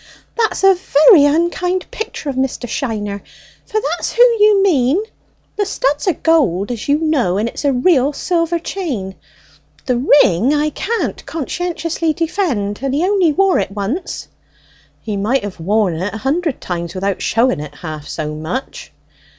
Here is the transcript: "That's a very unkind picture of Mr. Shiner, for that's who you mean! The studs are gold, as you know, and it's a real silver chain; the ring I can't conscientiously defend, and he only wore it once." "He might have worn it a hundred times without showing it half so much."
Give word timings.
"That's 0.35 0.63
a 0.63 0.73
very 0.73 1.25
unkind 1.25 1.85
picture 1.91 2.27
of 2.31 2.35
Mr. 2.35 2.67
Shiner, 2.67 3.21
for 3.67 3.79
that's 3.79 4.13
who 4.13 4.23
you 4.39 4.63
mean! 4.63 4.99
The 5.57 5.65
studs 5.67 6.07
are 6.07 6.13
gold, 6.13 6.71
as 6.71 6.87
you 6.89 6.97
know, 6.97 7.37
and 7.37 7.47
it's 7.47 7.65
a 7.65 7.71
real 7.71 8.11
silver 8.11 8.57
chain; 8.57 9.13
the 9.85 9.97
ring 10.23 10.55
I 10.55 10.71
can't 10.71 11.23
conscientiously 11.27 12.13
defend, 12.13 12.79
and 12.81 12.95
he 12.95 13.03
only 13.03 13.31
wore 13.31 13.59
it 13.59 13.73
once." 13.73 14.27
"He 15.01 15.17
might 15.17 15.43
have 15.43 15.59
worn 15.59 15.97
it 16.01 16.11
a 16.15 16.17
hundred 16.17 16.59
times 16.61 16.95
without 16.95 17.21
showing 17.21 17.59
it 17.59 17.75
half 17.75 18.07
so 18.07 18.33
much." 18.33 18.91